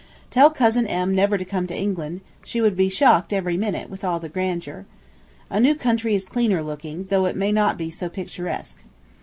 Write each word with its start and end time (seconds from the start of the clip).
Tell 0.31 0.49
Cousin 0.49 0.87
M. 0.87 1.13
never 1.13 1.37
to 1.37 1.45
come 1.45 1.67
to 1.67 1.77
England, 1.77 2.21
she 2.43 2.59
would 2.59 2.75
be 2.75 2.89
shocked 2.89 3.31
every 3.31 3.55
minute, 3.55 3.87
with 3.87 4.03
all 4.03 4.19
the 4.19 4.29
grandeur. 4.29 4.87
A 5.51 5.59
new 5.59 5.75
country 5.75 6.15
is 6.15 6.25
cleaner 6.25 6.63
looking, 6.63 7.03
though 7.11 7.27
it 7.27 7.35
may 7.35 7.51
not 7.51 7.77
be 7.77 7.91
so 7.91 8.09
picturesque. 8.09 8.79